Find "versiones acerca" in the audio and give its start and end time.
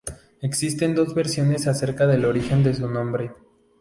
1.13-2.07